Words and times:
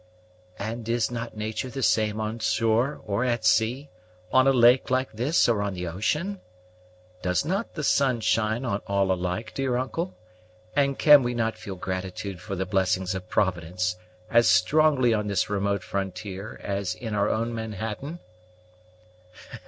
"And 0.57 0.89
is 0.89 1.11
not 1.11 1.37
nature 1.37 1.69
the 1.69 1.83
same 1.83 2.19
on 2.19 2.39
shore 2.39 2.99
or 3.05 3.23
at 3.23 3.45
sea 3.45 3.91
on 4.31 4.47
a 4.47 4.51
lake 4.51 4.89
like 4.89 5.11
this 5.11 5.47
or 5.47 5.61
on 5.61 5.75
the 5.75 5.85
ocean? 5.87 6.41
Does 7.21 7.45
not 7.45 7.75
the 7.75 7.83
sun 7.83 8.19
shine 8.21 8.65
on 8.65 8.79
all 8.87 9.11
alike, 9.11 9.51
dear 9.53 9.77
uncle; 9.77 10.17
and 10.75 10.97
can 10.97 11.21
we 11.21 11.35
not 11.35 11.55
feel 11.55 11.75
gratitude 11.75 12.41
for 12.41 12.55
the 12.55 12.65
blessings 12.65 13.13
of 13.13 13.29
Providence 13.29 13.95
as 14.31 14.49
strongly 14.49 15.13
on 15.13 15.27
this 15.27 15.51
remote 15.51 15.83
frontier 15.83 16.59
as 16.63 16.95
in 16.95 17.13
our 17.13 17.29
own 17.29 17.53
Manhattan?" 17.53 18.17